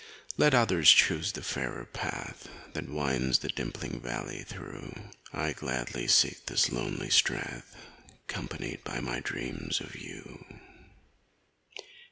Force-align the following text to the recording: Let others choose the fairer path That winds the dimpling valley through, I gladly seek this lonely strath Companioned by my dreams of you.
Let 0.35 0.55
others 0.55 0.89
choose 0.89 1.31
the 1.31 1.43
fairer 1.43 1.85
path 1.85 2.49
That 2.73 2.89
winds 2.89 3.37
the 3.37 3.49
dimpling 3.49 3.99
valley 4.01 4.41
through, 4.43 4.95
I 5.31 5.53
gladly 5.53 6.07
seek 6.07 6.47
this 6.47 6.71
lonely 6.71 7.11
strath 7.11 7.75
Companioned 8.25 8.83
by 8.83 8.99
my 8.99 9.19
dreams 9.19 9.79
of 9.79 9.95
you. 9.95 10.43